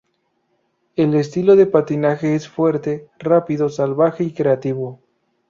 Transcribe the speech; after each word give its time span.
El 0.95 1.13
estilo 1.13 1.55
de 1.55 1.67
patinaje 1.67 2.33
es 2.33 2.49
fuerte, 2.49 3.07
rápido, 3.19 3.69
salvaje 3.69 4.23
y 4.23 4.33
creativo. 4.33 4.99